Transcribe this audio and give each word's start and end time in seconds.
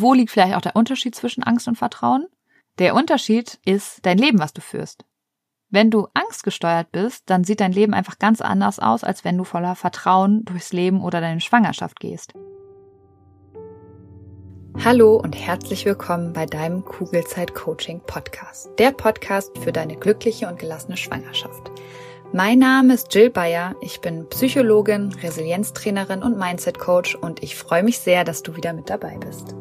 Wo 0.00 0.14
liegt 0.14 0.30
vielleicht 0.30 0.54
auch 0.54 0.60
der 0.60 0.76
Unterschied 0.76 1.16
zwischen 1.16 1.42
Angst 1.42 1.66
und 1.66 1.76
Vertrauen? 1.76 2.28
Der 2.78 2.94
Unterschied 2.94 3.58
ist 3.64 4.06
dein 4.06 4.16
Leben, 4.16 4.38
was 4.38 4.52
du 4.52 4.60
führst. 4.60 5.04
Wenn 5.70 5.90
du 5.90 6.06
angstgesteuert 6.14 6.92
bist, 6.92 7.24
dann 7.26 7.42
sieht 7.42 7.58
dein 7.58 7.72
Leben 7.72 7.94
einfach 7.94 8.20
ganz 8.20 8.40
anders 8.40 8.78
aus, 8.78 9.02
als 9.02 9.24
wenn 9.24 9.36
du 9.36 9.42
voller 9.42 9.74
Vertrauen 9.74 10.44
durchs 10.44 10.72
Leben 10.72 11.02
oder 11.02 11.20
deine 11.20 11.40
Schwangerschaft 11.40 11.98
gehst. 11.98 12.32
Hallo 14.84 15.16
und 15.16 15.34
herzlich 15.34 15.84
willkommen 15.84 16.32
bei 16.32 16.46
deinem 16.46 16.84
Kugelzeit 16.84 17.56
Coaching 17.56 18.00
Podcast. 18.06 18.70
Der 18.78 18.92
Podcast 18.92 19.58
für 19.58 19.72
deine 19.72 19.96
glückliche 19.96 20.46
und 20.46 20.60
gelassene 20.60 20.96
Schwangerschaft. 20.96 21.72
Mein 22.32 22.60
Name 22.60 22.94
ist 22.94 23.12
Jill 23.12 23.30
Bayer. 23.30 23.74
Ich 23.80 24.00
bin 24.00 24.28
Psychologin, 24.28 25.12
Resilienztrainerin 25.12 26.22
und 26.22 26.38
Mindset 26.38 26.78
Coach 26.78 27.16
und 27.16 27.42
ich 27.42 27.56
freue 27.56 27.82
mich 27.82 27.98
sehr, 27.98 28.22
dass 28.22 28.44
du 28.44 28.54
wieder 28.54 28.72
mit 28.72 28.88
dabei 28.88 29.16
bist. 29.18 29.56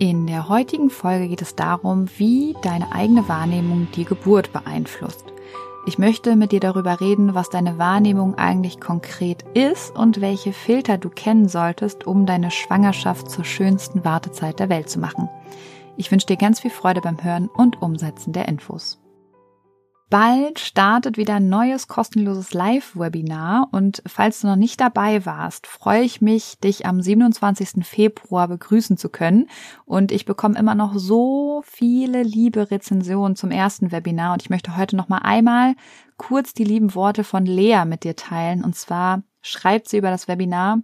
In 0.00 0.28
der 0.28 0.48
heutigen 0.48 0.90
Folge 0.90 1.26
geht 1.26 1.42
es 1.42 1.56
darum, 1.56 2.06
wie 2.18 2.54
deine 2.62 2.92
eigene 2.92 3.28
Wahrnehmung 3.28 3.88
die 3.96 4.04
Geburt 4.04 4.52
beeinflusst. 4.52 5.24
Ich 5.86 5.98
möchte 5.98 6.36
mit 6.36 6.52
dir 6.52 6.60
darüber 6.60 7.00
reden, 7.00 7.34
was 7.34 7.50
deine 7.50 7.78
Wahrnehmung 7.78 8.36
eigentlich 8.36 8.78
konkret 8.78 9.44
ist 9.54 9.96
und 9.96 10.20
welche 10.20 10.52
Filter 10.52 10.98
du 10.98 11.10
kennen 11.10 11.48
solltest, 11.48 12.06
um 12.06 12.26
deine 12.26 12.52
Schwangerschaft 12.52 13.28
zur 13.28 13.44
schönsten 13.44 14.04
Wartezeit 14.04 14.60
der 14.60 14.68
Welt 14.68 14.88
zu 14.88 15.00
machen. 15.00 15.28
Ich 15.96 16.12
wünsche 16.12 16.26
dir 16.26 16.36
ganz 16.36 16.60
viel 16.60 16.70
Freude 16.70 17.00
beim 17.00 17.24
Hören 17.24 17.48
und 17.48 17.82
Umsetzen 17.82 18.32
der 18.32 18.46
Infos. 18.46 19.00
Bald 20.10 20.58
startet 20.58 21.18
wieder 21.18 21.34
ein 21.34 21.50
neues 21.50 21.86
kostenloses 21.86 22.54
Live-Webinar 22.54 23.68
und 23.72 24.02
falls 24.06 24.40
du 24.40 24.46
noch 24.46 24.56
nicht 24.56 24.80
dabei 24.80 25.26
warst, 25.26 25.66
freue 25.66 26.00
ich 26.00 26.22
mich, 26.22 26.58
dich 26.60 26.86
am 26.86 27.02
27. 27.02 27.84
Februar 27.86 28.48
begrüßen 28.48 28.96
zu 28.96 29.10
können 29.10 29.50
und 29.84 30.10
ich 30.10 30.24
bekomme 30.24 30.58
immer 30.58 30.74
noch 30.74 30.94
so 30.96 31.62
viele 31.66 32.22
liebe 32.22 32.70
Rezensionen 32.70 33.36
zum 33.36 33.50
ersten 33.50 33.92
Webinar 33.92 34.32
und 34.32 34.40
ich 34.40 34.48
möchte 34.48 34.78
heute 34.78 34.96
noch 34.96 35.10
mal 35.10 35.18
einmal 35.18 35.74
kurz 36.16 36.54
die 36.54 36.64
lieben 36.64 36.94
Worte 36.94 37.22
von 37.22 37.44
Lea 37.44 37.84
mit 37.84 38.02
dir 38.02 38.16
teilen 38.16 38.64
und 38.64 38.76
zwar 38.76 39.22
schreibt 39.42 39.90
sie 39.90 39.98
über 39.98 40.10
das 40.10 40.26
Webinar 40.26 40.78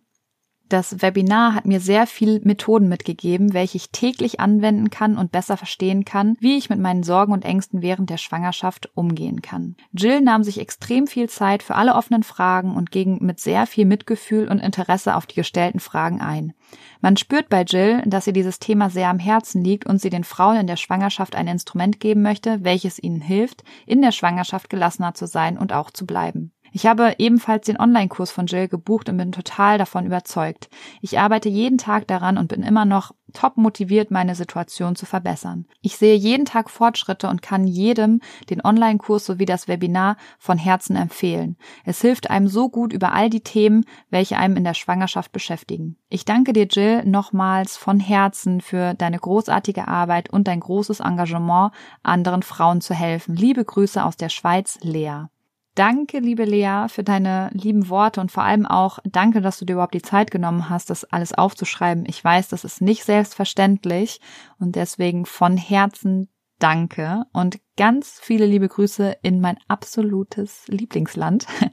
das 0.68 1.02
Webinar 1.02 1.54
hat 1.54 1.66
mir 1.66 1.80
sehr 1.80 2.06
viel 2.06 2.40
Methoden 2.42 2.88
mitgegeben, 2.88 3.52
welche 3.52 3.76
ich 3.76 3.90
täglich 3.90 4.40
anwenden 4.40 4.90
kann 4.90 5.18
und 5.18 5.30
besser 5.30 5.56
verstehen 5.56 6.04
kann, 6.04 6.36
wie 6.40 6.56
ich 6.56 6.70
mit 6.70 6.78
meinen 6.78 7.02
Sorgen 7.02 7.32
und 7.32 7.44
Ängsten 7.44 7.82
während 7.82 8.08
der 8.08 8.16
Schwangerschaft 8.16 8.90
umgehen 8.94 9.42
kann. 9.42 9.76
Jill 9.92 10.20
nahm 10.22 10.42
sich 10.42 10.58
extrem 10.58 11.06
viel 11.06 11.28
Zeit 11.28 11.62
für 11.62 11.74
alle 11.74 11.94
offenen 11.94 12.22
Fragen 12.22 12.74
und 12.74 12.90
ging 12.90 13.18
mit 13.22 13.40
sehr 13.40 13.66
viel 13.66 13.84
Mitgefühl 13.84 14.48
und 14.48 14.58
Interesse 14.58 15.16
auf 15.16 15.26
die 15.26 15.34
gestellten 15.36 15.80
Fragen 15.80 16.20
ein. 16.20 16.54
Man 17.00 17.16
spürt 17.18 17.50
bei 17.50 17.62
Jill, 17.62 18.02
dass 18.06 18.26
ihr 18.26 18.32
dieses 18.32 18.58
Thema 18.58 18.88
sehr 18.88 19.10
am 19.10 19.18
Herzen 19.18 19.62
liegt 19.62 19.86
und 19.86 20.00
sie 20.00 20.10
den 20.10 20.24
Frauen 20.24 20.56
in 20.56 20.66
der 20.66 20.76
Schwangerschaft 20.76 21.36
ein 21.36 21.46
Instrument 21.46 22.00
geben 22.00 22.22
möchte, 22.22 22.64
welches 22.64 23.02
ihnen 23.02 23.20
hilft, 23.20 23.64
in 23.86 24.00
der 24.00 24.12
Schwangerschaft 24.12 24.70
gelassener 24.70 25.14
zu 25.14 25.26
sein 25.26 25.58
und 25.58 25.72
auch 25.72 25.90
zu 25.90 26.06
bleiben. 26.06 26.52
Ich 26.76 26.86
habe 26.86 27.14
ebenfalls 27.18 27.66
den 27.66 27.78
Online-Kurs 27.78 28.32
von 28.32 28.46
Jill 28.46 28.66
gebucht 28.66 29.08
und 29.08 29.16
bin 29.16 29.30
total 29.30 29.78
davon 29.78 30.06
überzeugt. 30.06 30.68
Ich 31.00 31.20
arbeite 31.20 31.48
jeden 31.48 31.78
Tag 31.78 32.08
daran 32.08 32.36
und 32.36 32.48
bin 32.48 32.64
immer 32.64 32.84
noch 32.84 33.12
top 33.32 33.56
motiviert, 33.56 34.10
meine 34.10 34.34
Situation 34.34 34.96
zu 34.96 35.06
verbessern. 35.06 35.66
Ich 35.82 35.96
sehe 35.96 36.16
jeden 36.16 36.46
Tag 36.46 36.68
Fortschritte 36.68 37.28
und 37.28 37.42
kann 37.42 37.68
jedem 37.68 38.20
den 38.50 38.60
Online-Kurs 38.60 39.24
sowie 39.24 39.44
das 39.44 39.68
Webinar 39.68 40.16
von 40.40 40.58
Herzen 40.58 40.96
empfehlen. 40.96 41.56
Es 41.84 42.00
hilft 42.00 42.28
einem 42.28 42.48
so 42.48 42.68
gut 42.68 42.92
über 42.92 43.12
all 43.12 43.30
die 43.30 43.42
Themen, 43.42 43.84
welche 44.10 44.36
einem 44.36 44.56
in 44.56 44.64
der 44.64 44.74
Schwangerschaft 44.74 45.30
beschäftigen. 45.30 45.96
Ich 46.08 46.24
danke 46.24 46.52
dir, 46.52 46.66
Jill, 46.66 47.04
nochmals 47.04 47.76
von 47.76 48.00
Herzen 48.00 48.60
für 48.60 48.94
deine 48.94 49.20
großartige 49.20 49.86
Arbeit 49.86 50.28
und 50.28 50.48
dein 50.48 50.58
großes 50.58 50.98
Engagement, 50.98 51.70
anderen 52.02 52.42
Frauen 52.42 52.80
zu 52.80 52.94
helfen. 52.94 53.36
Liebe 53.36 53.64
Grüße 53.64 54.04
aus 54.04 54.16
der 54.16 54.28
Schweiz, 54.28 54.80
Lea. 54.82 55.26
Danke, 55.74 56.20
liebe 56.20 56.44
Lea, 56.44 56.86
für 56.88 57.02
deine 57.02 57.50
lieben 57.52 57.88
Worte 57.88 58.20
und 58.20 58.30
vor 58.30 58.44
allem 58.44 58.64
auch 58.64 59.00
danke, 59.04 59.40
dass 59.40 59.58
du 59.58 59.64
dir 59.64 59.72
überhaupt 59.72 59.94
die 59.94 60.02
Zeit 60.02 60.30
genommen 60.30 60.68
hast, 60.70 60.88
das 60.88 61.04
alles 61.04 61.32
aufzuschreiben. 61.32 62.04
Ich 62.06 62.22
weiß, 62.22 62.48
das 62.48 62.62
ist 62.62 62.80
nicht 62.80 63.04
selbstverständlich 63.04 64.20
und 64.60 64.76
deswegen 64.76 65.26
von 65.26 65.56
Herzen 65.56 66.28
danke 66.60 67.24
und 67.32 67.58
ganz 67.76 68.20
viele 68.22 68.46
liebe 68.46 68.68
Grüße 68.68 69.16
in 69.22 69.40
mein 69.40 69.58
absolutes 69.66 70.62
Lieblingsland. 70.68 71.46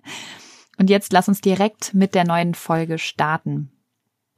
Und 0.77 0.89
jetzt 0.89 1.13
lass 1.13 1.27
uns 1.27 1.41
direkt 1.41 1.93
mit 1.93 2.15
der 2.15 2.25
neuen 2.25 2.55
Folge 2.55 2.97
starten. 2.97 3.71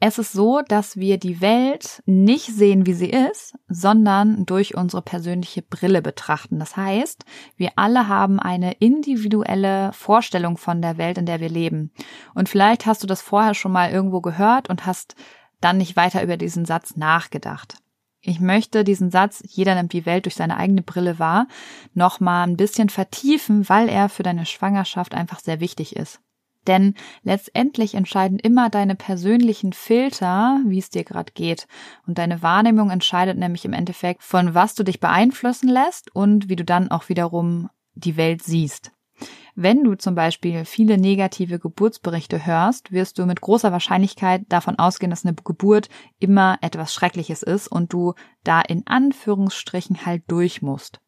Es 0.05 0.17
ist 0.17 0.33
so, 0.33 0.61
dass 0.67 0.97
wir 0.97 1.17
die 1.17 1.39
Welt 1.39 2.03
nicht 2.05 2.47
sehen, 2.47 2.85
wie 2.85 2.93
sie 2.93 3.09
ist, 3.09 3.55
sondern 3.69 4.45
durch 4.45 4.75
unsere 4.75 5.01
persönliche 5.01 5.61
Brille 5.61 6.01
betrachten. 6.01 6.59
Das 6.59 6.75
heißt, 6.75 7.23
wir 7.55 7.71
alle 7.77 8.09
haben 8.09 8.37
eine 8.37 8.73
individuelle 8.73 9.93
Vorstellung 9.93 10.57
von 10.57 10.81
der 10.81 10.97
Welt, 10.97 11.17
in 11.17 11.25
der 11.25 11.39
wir 11.39 11.47
leben. 11.47 11.93
Und 12.35 12.49
vielleicht 12.49 12.85
hast 12.85 13.01
du 13.01 13.07
das 13.07 13.21
vorher 13.21 13.53
schon 13.53 13.71
mal 13.71 13.91
irgendwo 13.91 14.19
gehört 14.19 14.69
und 14.69 14.85
hast 14.85 15.15
dann 15.61 15.77
nicht 15.77 15.95
weiter 15.95 16.21
über 16.21 16.35
diesen 16.35 16.65
Satz 16.65 16.97
nachgedacht. 16.97 17.77
Ich 18.19 18.41
möchte 18.41 18.83
diesen 18.83 19.09
Satz, 19.09 19.41
jeder 19.47 19.73
nimmt 19.73 19.93
die 19.93 20.05
Welt 20.05 20.25
durch 20.25 20.35
seine 20.35 20.57
eigene 20.57 20.81
Brille 20.81 21.17
wahr, 21.17 21.47
nochmal 21.93 22.45
ein 22.45 22.57
bisschen 22.57 22.89
vertiefen, 22.89 23.69
weil 23.69 23.87
er 23.87 24.09
für 24.09 24.23
deine 24.23 24.45
Schwangerschaft 24.45 25.13
einfach 25.13 25.39
sehr 25.39 25.61
wichtig 25.61 25.95
ist. 25.95 26.19
Denn 26.67 26.95
letztendlich 27.23 27.95
entscheiden 27.95 28.39
immer 28.39 28.69
deine 28.69 28.95
persönlichen 28.95 29.73
Filter, 29.73 30.59
wie 30.65 30.79
es 30.79 30.89
dir 30.89 31.03
gerade 31.03 31.31
geht. 31.33 31.67
Und 32.07 32.17
deine 32.17 32.41
Wahrnehmung 32.41 32.89
entscheidet 32.89 33.37
nämlich 33.37 33.65
im 33.65 33.73
Endeffekt, 33.73 34.23
von 34.23 34.53
was 34.53 34.75
du 34.75 34.83
dich 34.83 34.99
beeinflussen 34.99 35.69
lässt 35.69 36.13
und 36.15 36.49
wie 36.49 36.55
du 36.55 36.63
dann 36.63 36.91
auch 36.91 37.09
wiederum 37.09 37.69
die 37.95 38.17
Welt 38.17 38.43
siehst. 38.43 38.91
Wenn 39.55 39.83
du 39.83 39.95
zum 39.95 40.15
Beispiel 40.15 40.65
viele 40.65 40.97
negative 40.97 41.59
Geburtsberichte 41.59 42.45
hörst, 42.45 42.91
wirst 42.91 43.19
du 43.19 43.25
mit 43.27 43.39
großer 43.39 43.71
Wahrscheinlichkeit 43.71 44.41
davon 44.49 44.79
ausgehen, 44.79 45.11
dass 45.11 45.25
eine 45.25 45.35
Geburt 45.35 45.89
immer 46.19 46.57
etwas 46.61 46.93
Schreckliches 46.93 47.43
ist 47.43 47.67
und 47.67 47.93
du 47.93 48.15
da 48.43 48.61
in 48.61 48.87
Anführungsstrichen 48.87 50.07
halt 50.07 50.23
durch 50.27 50.63
musst. 50.63 51.02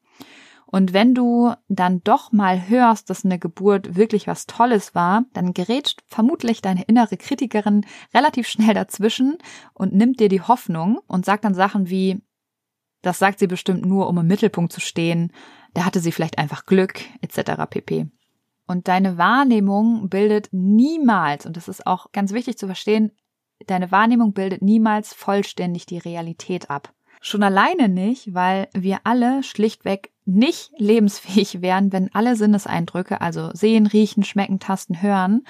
Und 0.68 0.94
wenn 0.94 1.14
du 1.14 1.54
dann 1.68 2.02
doch 2.04 2.32
mal 2.32 2.68
hörst, 2.68 3.10
dass 3.10 3.24
eine 3.24 3.40
Geburt 3.40 3.96
wirklich 3.96 4.28
was 4.28 4.48
Tolles 4.48 4.96
war, 4.96 5.26
dann 5.34 5.54
gerät 5.54 5.96
vermutlich 6.08 6.62
deine 6.62 6.84
innere 6.84 7.18
Kritikerin 7.18 7.86
relativ 8.14 8.48
schnell 8.48 8.74
dazwischen 8.74 9.38
und 9.74 9.94
nimmt 9.94 10.20
dir 10.20 10.30
die 10.30 10.42
Hoffnung 10.42 11.00
und 11.08 11.26
sagt 11.26 11.46
dann 11.46 11.54
Sachen 11.54 11.90
wie, 11.90 12.22
das 13.02 13.20
sagt 13.20 13.40
sie 13.40 13.48
bestimmt 13.48 13.86
nur, 13.86 14.10
um 14.10 14.18
im 14.18 14.28
Mittelpunkt 14.28 14.74
zu 14.74 14.82
stehen, 14.82 15.32
da 15.74 15.86
hatte 15.86 16.00
sie 16.00 16.12
vielleicht 16.12 16.40
einfach 16.40 16.66
Glück, 16.66 17.02
etc. 17.22 17.64
pp. 17.70 18.08
Und 18.68 18.88
deine 18.88 19.18
Wahrnehmung 19.18 20.10
bildet 20.10 20.50
niemals, 20.52 21.46
und 21.46 21.56
das 21.56 21.68
ist 21.68 21.86
auch 21.86 22.12
ganz 22.12 22.34
wichtig 22.34 22.58
zu 22.58 22.66
verstehen, 22.66 23.12
deine 23.68 23.92
Wahrnehmung 23.92 24.34
bildet 24.34 24.64
niemals 24.64 25.14
vollständig 25.14 25.86
die 25.86 26.00
Realität 26.00 26.70
ab. 26.72 26.94
Schon 27.22 27.44
alleine 27.44 27.90
nicht, 27.90 28.34
weil 28.34 28.70
wir 28.74 29.02
alle 29.04 29.44
schlichtweg 29.44 30.12
nicht 30.26 30.72
lebensfähig 30.78 31.62
wären, 31.62 31.92
wenn 31.92 32.14
alle 32.14 32.36
Sinneseindrücke, 32.36 33.22
also 33.22 33.52
sehen, 33.54 33.88
riechen, 33.88 34.24
schmecken, 34.24 34.60
tasten, 34.60 35.02
hören, 35.02 35.46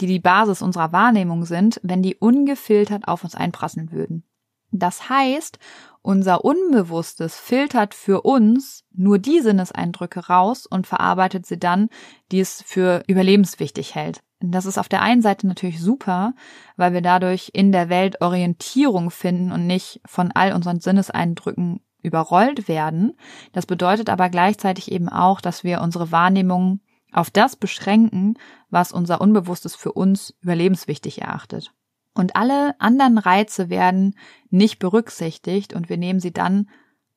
die 0.00 0.06
die 0.06 0.20
Basis 0.20 0.62
unserer 0.62 0.92
Wahrnehmung 0.92 1.44
sind, 1.44 1.80
wenn 1.82 2.02
die 2.02 2.16
ungefiltert 2.16 3.06
auf 3.06 3.24
uns 3.24 3.34
einprasseln 3.34 3.92
würden. 3.92 4.24
Das 4.70 5.08
heißt, 5.08 5.58
unser 6.02 6.44
Unbewusstes 6.44 7.38
filtert 7.38 7.94
für 7.94 8.22
uns 8.22 8.84
nur 8.92 9.18
die 9.20 9.40
Sinneseindrücke 9.40 10.26
raus 10.26 10.66
und 10.66 10.86
verarbeitet 10.86 11.46
sie 11.46 11.58
dann, 11.58 11.88
die 12.32 12.40
es 12.40 12.60
für 12.66 13.04
überlebenswichtig 13.06 13.94
hält. 13.94 14.20
Das 14.40 14.66
ist 14.66 14.76
auf 14.76 14.88
der 14.88 15.00
einen 15.00 15.22
Seite 15.22 15.46
natürlich 15.46 15.80
super, 15.80 16.34
weil 16.76 16.92
wir 16.92 17.02
dadurch 17.02 17.50
in 17.54 17.70
der 17.70 17.88
Welt 17.88 18.20
Orientierung 18.20 19.10
finden 19.10 19.52
und 19.52 19.66
nicht 19.66 20.00
von 20.04 20.32
all 20.32 20.52
unseren 20.52 20.80
Sinneseindrücken 20.80 21.80
überrollt 22.04 22.68
werden. 22.68 23.16
Das 23.52 23.66
bedeutet 23.66 24.10
aber 24.10 24.28
gleichzeitig 24.28 24.92
eben 24.92 25.08
auch, 25.08 25.40
dass 25.40 25.64
wir 25.64 25.80
unsere 25.80 26.12
Wahrnehmung 26.12 26.80
auf 27.12 27.30
das 27.30 27.56
beschränken, 27.56 28.34
was 28.70 28.92
unser 28.92 29.20
Unbewusstes 29.20 29.74
für 29.74 29.92
uns 29.92 30.34
überlebenswichtig 30.40 31.22
erachtet. 31.22 31.72
Und 32.14 32.36
alle 32.36 32.78
anderen 32.80 33.18
Reize 33.18 33.70
werden 33.70 34.16
nicht 34.50 34.78
berücksichtigt 34.78 35.72
und 35.72 35.88
wir 35.88 35.96
nehmen 35.96 36.20
sie 36.20 36.32
dann 36.32 36.68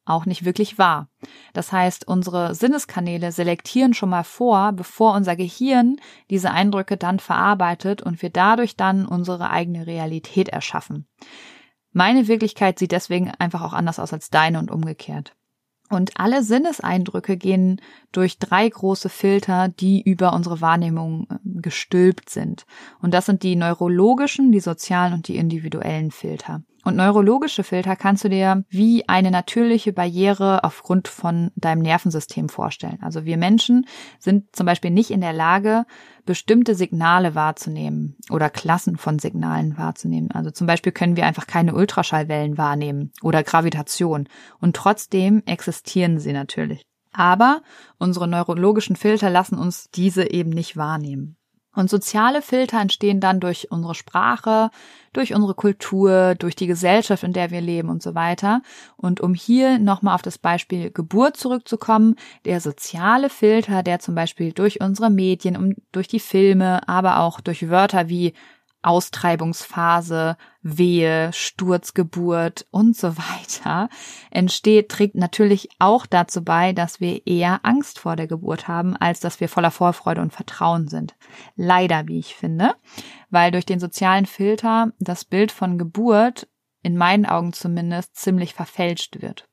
auch 0.06 0.26
nicht 0.26 0.46
wirklich 0.46 0.78
wahr. 0.78 1.10
Das 1.54 1.72
heißt, 1.72 2.08
unsere 2.08 2.56
Sinneskanäle 2.56 3.32
selektieren 3.32 3.94
schon 3.94 4.10
mal 4.10 4.24
vor, 4.24 4.72
bevor 4.72 5.14
unser 5.14 5.36
Gehirn 5.36 5.98
diese 6.30 6.52
Eindrücke 6.52 6.98
dann 6.98 7.20
verarbeitet 7.20 8.02
und 8.02 8.22
wir 8.22 8.30
dadurch 8.30 8.78
dann 8.78 9.06
unsere 9.06 9.50
eigene 9.50 9.86
Realität 9.86 10.50
erschaffen. 10.50 11.08
Meine 11.98 12.28
Wirklichkeit 12.28 12.78
sieht 12.78 12.92
deswegen 12.92 13.32
einfach 13.40 13.64
auch 13.64 13.74
anders 13.74 13.98
aus 13.98 14.14
als 14.14 14.30
deine 14.30 14.60
und 14.60 14.70
umgekehrt. 14.70 15.36
Und 15.90 16.20
alle 16.20 16.44
Sinneseindrücke 16.44 17.38
gehen 17.38 17.82
durch 18.12 18.38
drei 18.38 18.70
große 18.70 19.10
Filter, 19.10 19.70
die 19.70 20.04
über 20.04 20.34
unsere 20.34 20.62
Wahrnehmung 20.62 21.26
ähm, 21.32 21.60
gestülpt 21.60 22.30
sind. 22.30 22.68
Und 23.02 23.16
das 23.16 23.26
sind 23.26 23.42
die 23.42 23.56
neurologischen, 23.56 24.52
die 24.52 24.60
sozialen 24.60 25.14
und 25.14 25.28
die 25.28 25.38
individuellen 25.38 26.12
Filter. 26.12 26.62
Und 26.88 26.96
neurologische 26.96 27.66
Filter 27.66 27.98
kannst 27.98 28.24
du 28.24 28.30
dir 28.30 28.64
wie 28.70 29.10
eine 29.10 29.30
natürliche 29.30 29.92
Barriere 29.92 30.64
aufgrund 30.64 31.10
von 31.10 31.52
deinem 31.58 31.82
Nervensystem 31.82 32.48
vorstellen. 32.48 33.00
Also 33.02 33.26
wir 33.26 33.36
Menschen 33.36 33.86
sind 34.20 34.56
zum 34.56 34.66
Beispiel 34.66 34.92
nicht 34.92 35.12
in 35.12 35.20
der 35.20 35.34
Lage, 35.34 35.84
bestimmte 36.26 36.76
Signale 36.76 37.36
wahrzunehmen 37.36 38.16
oder 38.30 38.50
Klassen 38.50 38.96
von 38.96 39.20
Signalen 39.20 39.78
wahrzunehmen. 39.78 40.32
Also 40.32 40.50
zum 40.50 40.66
Beispiel 40.66 40.94
können 40.94 41.18
wir 41.18 41.26
einfach 41.26 41.46
keine 41.46 41.76
Ultraschallwellen 41.76 42.58
wahrnehmen 42.58 43.12
oder 43.22 43.44
Gravitation. 43.44 44.30
Und 44.62 44.78
trotzdem 44.78 45.44
existieren 45.46 46.20
sie 46.20 46.32
natürlich. 46.32 46.84
Aber 47.12 47.64
unsere 47.98 48.30
neurologischen 48.30 48.96
Filter 48.96 49.30
lassen 49.30 49.58
uns 49.58 49.90
diese 49.92 50.32
eben 50.32 50.52
nicht 50.52 50.78
wahrnehmen. 50.78 51.37
Und 51.78 51.92
soziale 51.92 52.42
Filter 52.42 52.82
entstehen 52.82 53.20
dann 53.20 53.40
durch 53.40 53.70
unsere 53.70 53.94
Sprache, 53.94 54.72
durch 55.14 55.36
unsere 55.36 55.54
Kultur, 55.54 56.34
durch 56.34 56.56
die 56.56 56.66
Gesellschaft, 56.66 57.22
in 57.22 57.34
der 57.34 57.52
wir 57.52 57.62
leben 57.62 57.90
und 57.90 58.02
so 58.02 58.16
weiter. 58.16 58.64
Und 58.96 59.22
um 59.22 59.36
hier 59.36 59.78
nochmal 59.78 60.16
auf 60.16 60.24
das 60.24 60.40
Beispiel 60.40 60.90
Geburt 60.90 61.38
zurückzukommen, 61.38 62.16
der 62.46 62.62
soziale 62.62 63.30
Filter, 63.30 63.84
der 63.84 64.00
zum 64.00 64.16
Beispiel 64.16 64.54
durch 64.54 64.82
unsere 64.82 65.12
Medien, 65.12 65.76
durch 65.92 66.08
die 66.08 66.20
Filme, 66.20 66.82
aber 66.90 67.20
auch 67.20 67.42
durch 67.42 67.70
Wörter 67.70 68.10
wie 68.10 68.34
Austreibungsphase, 68.82 70.38
Wehe, 70.62 71.32
Sturzgeburt 71.34 72.66
und 72.72 72.96
so 72.96 73.18
weiter 73.18 73.90
entsteht, 74.32 74.90
trägt 74.90 75.16
natürlich 75.16 75.70
auch 75.80 76.06
dazu 76.06 76.44
bei, 76.44 76.74
dass 76.74 77.00
wir 77.00 77.26
eher 77.26 77.62
Angst 77.64 78.00
vor 78.00 78.16
der 78.16 78.28
Geburt 78.28 78.68
haben, 78.68 78.96
als 78.96 79.20
dass 79.20 79.40
wir 79.40 79.50
voller 79.50 79.72
Vorfreude 79.72 80.22
und 80.22 80.34
Vertrauen 80.34 80.88
sind. 80.88 81.16
Leider, 81.56 82.08
wie 82.08 82.20
ich 82.20 82.36
finde, 82.36 82.76
weil 83.30 83.52
durch 83.52 83.66
den 83.66 83.80
sozialen 83.80 84.26
Filter 84.26 84.92
das 85.00 85.26
Bild 85.26 85.52
von 85.52 85.78
Geburt 85.78 86.48
in 86.84 86.98
meinen 86.98 87.26
Augen 87.26 87.54
zumindest 87.54 88.16
ziemlich 88.16 88.54
verfälscht 88.54 89.22
wird. 89.22 89.48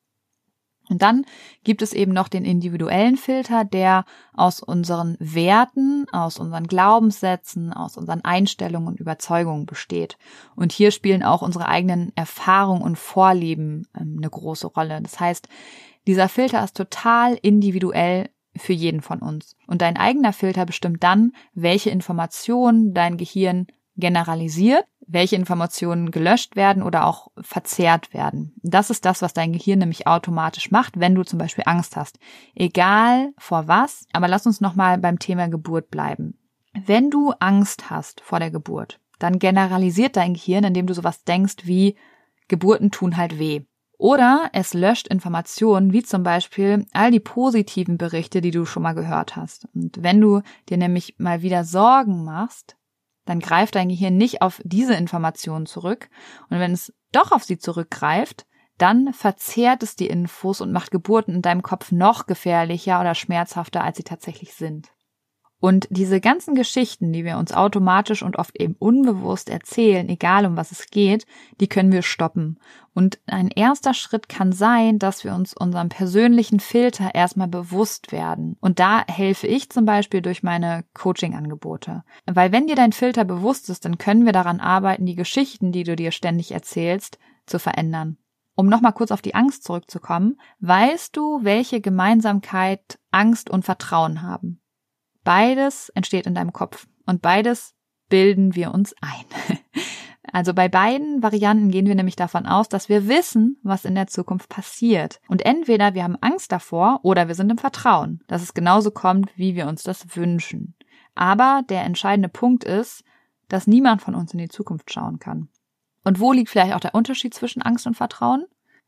Und 0.91 1.01
dann 1.01 1.25
gibt 1.63 1.81
es 1.81 1.93
eben 1.93 2.13
noch 2.13 2.29
den 2.29 2.45
individuellen 2.45 3.17
Filter, 3.17 3.65
der 3.65 4.05
aus 4.35 4.61
unseren 4.61 5.17
Werten, 5.19 6.07
aus 6.13 6.39
unseren 6.39 6.67
Glaubenssätzen, 6.67 7.73
aus 7.73 7.97
unseren 7.97 8.23
Einstellungen 8.23 8.89
und 8.89 9.01
Überzeugungen 9.01 9.65
besteht. 9.65 10.19
Und 10.57 10.73
hier 10.73 10.91
spielen 10.91 11.23
auch 11.23 11.43
unsere 11.43 11.69
eigenen 11.69 12.13
Erfahrungen 12.17 12.83
und 12.83 12.99
Vorlieben 12.99 13.89
ähm, 13.99 14.17
eine 14.19 14.29
große 14.29 14.67
Rolle. 14.67 15.01
Das 15.01 15.19
heißt, 15.19 15.49
dieser 16.07 16.29
Filter 16.29 16.63
ist 16.63 16.77
total 16.77 17.39
individuell 17.41 18.29
für 18.57 18.75
jeden 18.75 19.01
von 19.01 19.21
uns. 19.21 19.57
Und 19.67 19.81
dein 19.83 19.97
eigener 19.97 20.33
Filter 20.33 20.67
bestimmt 20.67 21.03
dann, 21.03 21.33
welche 21.55 21.91
Informationen 21.91 22.95
dein 22.95 23.17
Gehirn 23.17 23.67
generalisiert, 23.97 24.85
welche 25.07 25.37
Informationen 25.37 26.11
gelöscht 26.11 26.57
werden 26.57 26.83
oder 26.83 27.07
auch 27.07 27.29
verzehrt 27.41 28.15
werden. 28.15 28.55
Das 28.63 28.91
ist 28.91 29.05
das, 29.05 29.23
was 29.23 29.35
dein 29.35 29.53
Gehirn 29.53 29.79
nämlich 29.79 30.07
automatisch 30.07 30.71
macht, 30.71 30.99
wenn 30.99 31.15
du 31.15 31.23
zum 31.25 31.39
Beispiel 31.39 31.65
Angst 31.67 31.97
hast. 31.97 32.19
Egal 32.55 33.33
vor 33.39 33.69
was, 33.69 34.07
aber 34.13 34.29
lass 34.29 34.47
uns 34.47 34.61
nochmal 34.61 34.99
beim 34.99 35.19
Thema 35.19 35.49
Geburt 35.49 35.91
bleiben. 35.91 36.39
Wenn 36.73 37.11
du 37.11 37.33
Angst 37.39 37.91
hast 37.91 38.21
vor 38.23 38.41
der 38.41 38.51
Geburt, 38.51 39.01
dann 39.19 39.39
generalisiert 39.39 40.17
dein 40.17 40.35
Gehirn, 40.35 40.65
indem 40.65 40.87
du 40.87 40.95
sowas 40.95 41.25
denkst 41.25 41.65
wie 41.65 41.97
Geburten 42.49 42.91
tun 42.91 43.17
halt 43.17 43.39
weh. 43.39 43.63
Oder 43.97 44.51
es 44.53 44.75
löscht 44.75 45.07
Informationen, 45.07 45.93
wie 45.93 46.03
zum 46.03 46.25
Beispiel 46.25 46.85
all 46.93 47.11
die 47.11 47.21
positiven 47.21 47.97
Berichte, 47.97 48.41
die 48.41 48.51
du 48.51 48.65
schon 48.65 48.83
mal 48.83 48.93
gehört 48.93 49.37
hast. 49.37 49.69
Und 49.73 50.03
wenn 50.03 50.21
du 50.21 50.43
dir 50.69 50.77
nämlich 50.77 51.15
mal 51.19 51.43
wieder 51.43 51.65
Sorgen 51.65 52.25
machst, 52.25 52.77
dann 53.25 53.41
greift 53.41 53.75
dein 53.75 53.89
Gehirn 53.89 54.17
nicht 54.17 54.43
auf 54.43 54.61
diese 54.65 54.95
Informationen 54.95 55.67
zurück. 55.67 56.09
Und 56.51 56.59
wenn 56.59 56.73
es 56.73 56.93
doch 57.13 57.33
auf 57.33 57.45
sie 57.45 57.59
zurückgreift, 57.59 58.47
dann 58.79 59.13
verzehrt 59.13 59.83
es 59.83 59.97
die 59.97 60.09
Infos 60.09 60.61
und 60.61 60.73
macht 60.73 60.91
Geburten 60.91 61.37
in 61.37 61.43
deinem 61.43 61.63
Kopf 61.63 61.93
noch 61.93 62.27
gefährlicher 62.27 63.01
oder 63.01 63.15
schmerzhafter, 63.15 63.85
als 63.85 63.97
sie 63.97 64.03
tatsächlich 64.03 64.55
sind. 64.55 64.94
Und 65.65 65.87
diese 65.89 66.21
ganzen 66.21 66.55
Geschichten, 66.55 67.11
die 67.11 67.25
wir 67.25 67.39
uns 67.39 67.51
automatisch 67.55 68.23
und 68.23 68.37
oft 68.37 68.61
eben 68.61 68.77
unbewusst 68.79 69.49
erzählen, 69.49 70.07
egal 70.11 70.45
um 70.45 70.59
was 70.59 70.73
es 70.73 70.89
geht, 70.89 71.25
die 71.59 71.69
können 71.69 71.91
wir 71.91 72.03
stoppen. 72.03 72.59
Und 72.93 73.19
ein 73.25 73.49
erster 73.49 73.95
Schritt 73.95 74.29
kann 74.29 74.53
sein, 74.53 74.99
dass 74.99 75.25
wir 75.25 75.35
uns 75.35 75.55
unserem 75.57 75.89
persönlichen 75.89 76.61
Filter 76.61 77.15
erstmal 77.15 77.49
bewusst 77.49 78.13
werden. 78.13 78.59
Und 78.61 78.79
da 78.79 79.05
helfe 79.07 79.47
ich 79.47 79.71
zum 79.71 79.87
Beispiel 79.87 80.21
durch 80.21 80.43
meine 80.43 80.85
Coaching-Angebote. 80.93 82.05
Weil 82.27 82.53
wenn 82.53 82.67
dir 82.67 82.77
dein 82.77 82.93
Filter 82.93 83.25
bewusst 83.25 83.71
ist, 83.71 83.87
dann 83.87 83.97
können 83.97 84.27
wir 84.27 84.33
daran 84.35 84.61
arbeiten, 84.61 85.07
die 85.07 85.17
Geschichten, 85.17 85.73
die 85.73 85.85
du 85.85 85.97
dir 85.97 86.11
ständig 86.11 86.53
erzählst, 86.53 87.19
zu 87.47 87.59
verändern. 87.59 88.19
Um 88.55 88.67
nochmal 88.67 88.93
kurz 88.93 89.11
auf 89.11 89.23
die 89.23 89.35
Angst 89.35 89.65
zurückzukommen, 89.65 90.39
weißt 90.61 91.17
du, 91.17 91.43
welche 91.43 91.81
Gemeinsamkeit 91.81 92.99
Angst 93.11 93.49
und 93.49 93.65
Vertrauen 93.65 94.21
haben? 94.21 94.61
Beides 95.25 95.89
entsteht 95.91 96.27
in 96.27 96.35
deinem 96.35 96.53
Kopf 96.53 96.87
und 97.07 97.23
beides 97.23 97.75
bilden 98.09 98.55
wir 98.55 98.73
uns 98.73 98.95
ein. 99.01 99.59
Also 100.35 100.53
bei 100.53 100.69
beiden 100.69 101.23
Varianten 101.23 101.71
gehen 101.71 101.87
wir 101.87 101.95
nämlich 101.95 102.17
davon 102.17 102.45
aus, 102.47 102.69
dass 102.69 102.89
wir 102.89 103.07
wissen, 103.07 103.57
was 103.63 103.85
in 103.85 103.95
der 103.95 104.09
Zukunft 104.09 104.49
passiert. 104.49 105.21
Und 105.29 105.47
entweder 105.47 105.95
wir 105.95 106.03
haben 106.03 106.19
Angst 106.21 106.51
davor 106.51 106.99
oder 107.05 107.29
wir 107.29 107.37
sind 107.37 107.51
im 107.51 107.59
Vertrauen, 107.59 108.21
dass 108.27 108.43
es 108.43 108.53
genauso 108.53 108.91
kommt, 108.91 109.31
wie 109.37 109.55
wir 109.55 109.69
uns 109.69 109.85
das 109.85 110.17
wünschen. 110.17 110.75
Aber 111.15 111.63
der 111.69 111.85
entscheidende 111.85 112.29
Punkt 112.29 112.65
ist, 112.65 113.05
dass 113.49 113.69
niemand 113.69 114.03
von 114.03 114.17
uns 114.17 114.33
in 114.33 114.39
die 114.39 114.49
Zukunft 114.49 114.93
schauen 114.93 115.21
kann. 115.21 115.51
Und 116.03 116.19
wo 116.19 116.33
liegt 116.33 116.51
vielleicht 116.51 116.75
auch 116.75 116.81
der 116.81 116.97
Unterschied 116.97 117.33
zwischen 117.33 117.63
Angst 117.63 117.87
und 117.87 117.95
Vertrauen? 117.95 118.45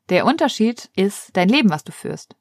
Der 0.08 0.26
Unterschied 0.26 0.90
ist 0.96 1.36
dein 1.36 1.48
Leben, 1.48 1.70
was 1.70 1.84
du 1.84 1.92
führst. 1.92 2.34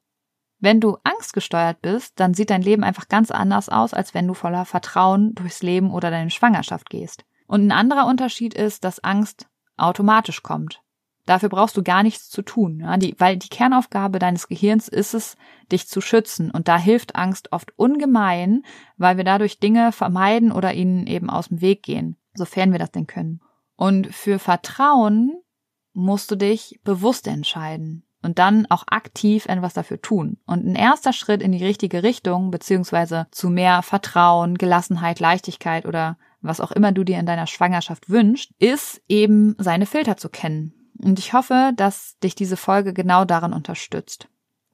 Wenn 0.59 0.79
du 0.79 0.97
angstgesteuert 1.03 1.81
bist, 1.81 2.19
dann 2.19 2.33
sieht 2.33 2.49
dein 2.49 2.61
Leben 2.61 2.83
einfach 2.83 3.07
ganz 3.07 3.31
anders 3.31 3.69
aus, 3.69 3.93
als 3.93 4.13
wenn 4.13 4.27
du 4.27 4.33
voller 4.33 4.65
Vertrauen 4.65 5.35
durchs 5.35 5.61
Leben 5.61 5.91
oder 5.91 6.09
deine 6.09 6.31
Schwangerschaft 6.31 6.89
gehst. 6.89 7.25
Und 7.47 7.67
ein 7.67 7.71
anderer 7.71 8.07
Unterschied 8.07 8.53
ist, 8.53 8.83
dass 8.83 9.03
Angst 9.03 9.47
automatisch 9.77 10.41
kommt. 10.43 10.81
Dafür 11.25 11.49
brauchst 11.49 11.75
du 11.75 11.81
gar 11.81 12.03
nichts 12.03 12.29
zu 12.29 12.43
tun, 12.43 12.81
ja, 12.81 12.97
die, 12.97 13.15
weil 13.17 13.37
die 13.37 13.49
Kernaufgabe 13.49 14.19
deines 14.19 14.47
Gehirns 14.47 14.87
ist 14.87 15.15
es, 15.15 15.37
dich 15.71 15.87
zu 15.87 15.99
schützen. 15.99 16.51
Und 16.51 16.67
da 16.67 16.77
hilft 16.77 17.15
Angst 17.15 17.51
oft 17.51 17.73
ungemein, 17.77 18.63
weil 18.97 19.17
wir 19.17 19.23
dadurch 19.23 19.59
Dinge 19.59 19.91
vermeiden 19.91 20.51
oder 20.51 20.73
ihnen 20.73 21.07
eben 21.07 21.31
aus 21.31 21.47
dem 21.47 21.61
Weg 21.61 21.81
gehen, 21.81 22.15
sofern 22.35 22.71
wir 22.71 22.79
das 22.79 22.91
denn 22.91 23.07
können. 23.07 23.41
Und 23.75 24.13
für 24.13 24.37
Vertrauen 24.37 25.33
musst 25.93 26.29
du 26.29 26.35
dich 26.35 26.79
bewusst 26.83 27.27
entscheiden 27.27 28.05
und 28.25 28.39
dann 28.39 28.65
auch 28.69 28.83
aktiv 28.87 29.45
etwas 29.45 29.73
dafür 29.73 30.01
tun. 30.01 30.37
Und 30.45 30.65
ein 30.65 30.75
erster 30.75 31.13
Schritt 31.13 31.41
in 31.41 31.51
die 31.51 31.63
richtige 31.63 32.03
Richtung, 32.03 32.51
beziehungsweise 32.51 33.27
zu 33.31 33.49
mehr 33.49 33.81
Vertrauen, 33.81 34.57
Gelassenheit, 34.57 35.19
Leichtigkeit 35.19 35.85
oder 35.85 36.17
was 36.41 36.59
auch 36.59 36.71
immer 36.71 36.91
du 36.91 37.03
dir 37.03 37.19
in 37.19 37.25
deiner 37.25 37.47
Schwangerschaft 37.47 38.09
wünschst, 38.09 38.51
ist 38.59 39.01
eben 39.07 39.55
seine 39.57 39.85
Filter 39.85 40.17
zu 40.17 40.29
kennen. 40.29 40.73
Und 41.01 41.19
ich 41.19 41.33
hoffe, 41.33 41.71
dass 41.75 42.17
dich 42.19 42.35
diese 42.35 42.57
Folge 42.57 42.93
genau 42.93 43.25
daran 43.25 43.53
unterstützt. 43.53 44.27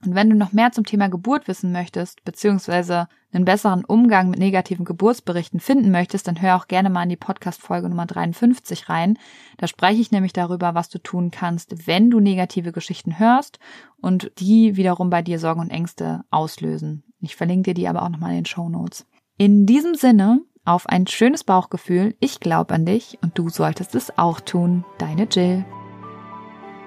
Und 0.03 0.15
wenn 0.15 0.29
du 0.29 0.35
noch 0.35 0.51
mehr 0.51 0.71
zum 0.71 0.85
Thema 0.85 1.09
Geburt 1.09 1.47
wissen 1.47 1.71
möchtest, 1.71 2.23
beziehungsweise 2.23 3.07
einen 3.31 3.45
besseren 3.45 3.85
Umgang 3.85 4.29
mit 4.29 4.39
negativen 4.39 4.83
Geburtsberichten 4.83 5.59
finden 5.59 5.91
möchtest, 5.91 6.27
dann 6.27 6.41
hör 6.41 6.55
auch 6.55 6.67
gerne 6.67 6.89
mal 6.89 7.03
in 7.03 7.09
die 7.09 7.17
Podcast-Folge 7.17 7.87
Nummer 7.87 8.05
53 8.05 8.89
rein. 8.89 9.17
Da 9.57 9.67
spreche 9.67 10.01
ich 10.01 10.11
nämlich 10.11 10.33
darüber, 10.33 10.73
was 10.75 10.89
du 10.89 10.97
tun 10.99 11.31
kannst, 11.31 11.87
wenn 11.87 12.09
du 12.09 12.19
negative 12.19 12.71
Geschichten 12.71 13.19
hörst 13.19 13.59
und 14.01 14.31
die 14.39 14.75
wiederum 14.75 15.09
bei 15.09 15.21
dir 15.21 15.39
Sorgen 15.39 15.61
und 15.61 15.69
Ängste 15.69 16.23
auslösen. 16.31 17.03
Ich 17.19 17.35
verlinke 17.35 17.69
dir 17.69 17.73
die 17.75 17.87
aber 17.87 18.01
auch 18.01 18.09
nochmal 18.09 18.31
in 18.31 18.37
den 18.37 18.45
Show 18.45 18.67
Notes. 18.67 19.05
In 19.37 19.65
diesem 19.65 19.95
Sinne, 19.95 20.41
auf 20.65 20.87
ein 20.87 21.07
schönes 21.07 21.43
Bauchgefühl. 21.43 22.15
Ich 22.19 22.39
glaube 22.39 22.73
an 22.73 22.85
dich 22.85 23.17
und 23.21 23.37
du 23.37 23.49
solltest 23.49 23.95
es 23.95 24.17
auch 24.17 24.39
tun. 24.39 24.85
Deine 24.97 25.23
Jill. 25.23 25.65